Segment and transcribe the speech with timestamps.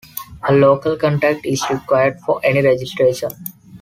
[0.49, 3.29] A local contact is required for any registration.